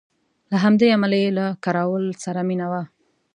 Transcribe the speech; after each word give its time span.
له 0.51 0.57
همدې 0.63 0.87
امله 0.95 1.17
یې 1.23 1.29
له 1.37 1.45
کراول 1.63 2.05
سره 2.23 2.39
مینه 2.49 2.67
وه. 2.71 2.81